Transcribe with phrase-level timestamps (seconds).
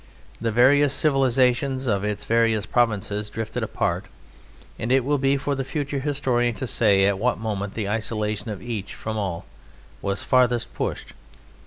[0.41, 4.05] The various civilizations of its various provinces drifted apart,
[4.79, 8.49] and it will be for the future historian to say at what moment the isolation
[8.49, 9.45] of each from all
[10.01, 11.13] was farthest pushed.